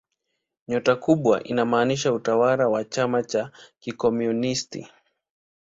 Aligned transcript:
Nyota 0.67 0.95
kubwa 0.95 1.43
inamaanisha 1.43 2.13
utawala 2.13 2.67
wa 2.67 2.83
chama 2.83 3.23
cha 3.23 3.51
kikomunisti. 3.79 4.87